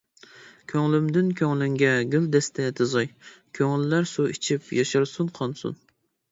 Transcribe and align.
كۆڭلۈمدىن 0.71 1.29
كۆڭلۈڭگە 1.41 1.91
گۈلدەستە 2.15 2.67
تىزاي، 2.81 3.11
كۆڭۈللەر 3.61 4.11
سۇ 4.15 4.29
ئىچىپ 4.35 4.75
ياشارسۇن، 4.81 5.33
قانسۇن. 5.41 5.81